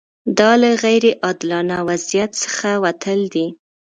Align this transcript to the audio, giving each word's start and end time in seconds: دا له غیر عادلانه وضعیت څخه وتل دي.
دا 0.37 0.51
له 0.61 0.69
غیر 0.83 1.05
عادلانه 1.25 1.77
وضعیت 1.89 2.31
څخه 2.43 2.69
وتل 2.83 3.19
دي. 3.35 3.47